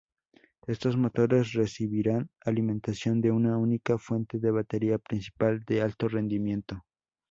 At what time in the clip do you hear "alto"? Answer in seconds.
5.83-6.07